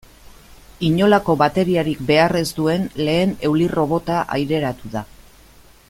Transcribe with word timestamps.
Inolako 0.87 1.35
bateriarik 1.41 2.01
behar 2.07 2.35
ez 2.41 2.47
duen 2.61 2.89
lehen 3.09 3.37
eulirrobota 3.51 4.19
aireratu 4.39 4.95
da. 4.97 5.07